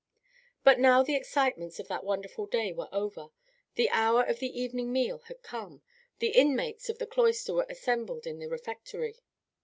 [0.63, 3.27] But now the excitements of that wonderful day were over;
[3.75, 5.83] the hour of the evening meal had come;
[6.17, 9.17] the inmates of the cloister were assembled in the refectory.